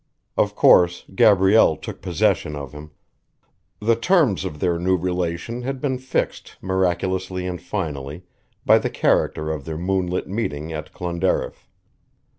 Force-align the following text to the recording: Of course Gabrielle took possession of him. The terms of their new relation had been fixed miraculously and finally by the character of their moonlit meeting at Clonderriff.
Of 0.35 0.55
course 0.55 1.05
Gabrielle 1.13 1.75
took 1.77 2.01
possession 2.01 2.55
of 2.55 2.71
him. 2.71 2.89
The 3.79 3.95
terms 3.95 4.45
of 4.45 4.59
their 4.59 4.79
new 4.79 4.97
relation 4.97 5.61
had 5.61 5.79
been 5.79 5.99
fixed 5.99 6.55
miraculously 6.59 7.45
and 7.45 7.61
finally 7.61 8.23
by 8.65 8.79
the 8.79 8.89
character 8.89 9.51
of 9.51 9.63
their 9.65 9.77
moonlit 9.77 10.27
meeting 10.27 10.73
at 10.73 10.91
Clonderriff. 10.91 11.69